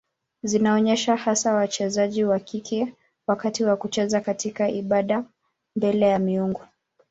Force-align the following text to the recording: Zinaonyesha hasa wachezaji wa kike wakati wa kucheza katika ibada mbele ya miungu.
Zinaonyesha 0.43 1.15
hasa 1.15 1.53
wachezaji 1.53 2.23
wa 2.23 2.39
kike 2.39 2.93
wakati 3.27 3.63
wa 3.63 3.75
kucheza 3.75 4.21
katika 4.21 4.69
ibada 4.69 5.25
mbele 5.75 6.05
ya 6.05 6.19
miungu. 6.19 6.61